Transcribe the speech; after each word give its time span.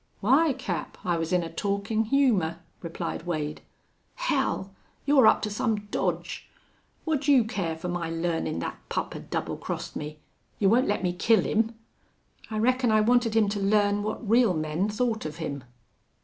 "Why, 0.19 0.53
Cap, 0.53 0.97
I 1.05 1.15
was 1.17 1.31
in 1.31 1.43
a 1.43 1.53
talkin' 1.53 2.05
humor," 2.05 2.61
replied 2.81 3.27
Wade. 3.27 3.61
"Hell! 4.15 4.73
You're 5.05 5.27
up 5.27 5.43
to 5.43 5.51
some 5.51 5.81
dodge. 5.91 6.49
What'd 7.05 7.27
you 7.27 7.43
care 7.43 7.77
fer 7.77 7.87
my 7.87 8.09
learnin' 8.09 8.61
thet 8.61 8.77
pup 8.89 9.13
had 9.13 9.29
double 9.29 9.57
crossed 9.57 9.95
me? 9.95 10.17
You 10.57 10.71
won't 10.71 10.87
let 10.87 11.03
me 11.03 11.13
kill 11.13 11.41
him." 11.41 11.75
"I 12.49 12.57
reckon 12.57 12.89
I 12.91 13.01
wanted 13.01 13.35
him 13.35 13.47
to 13.49 13.59
learn 13.59 14.01
what 14.01 14.27
real 14.27 14.55
men 14.55 14.89
thought 14.89 15.23
of 15.23 15.35
him." 15.35 15.63